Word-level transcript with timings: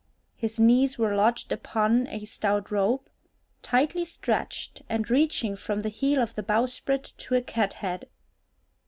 His 0.35 0.59
knees 0.59 0.97
were 0.97 1.13
lodged 1.15 1.51
upon 1.51 2.07
a 2.07 2.25
stout 2.25 2.71
rope, 2.71 3.07
tightly 3.61 4.03
stretched, 4.03 4.81
and 4.89 5.07
reaching 5.11 5.55
from 5.55 5.81
the 5.81 5.89
heel 5.89 6.23
of 6.23 6.33
the 6.33 6.41
bowsprit 6.41 7.13
to 7.17 7.35
a 7.35 7.41
cathead. 7.43 8.07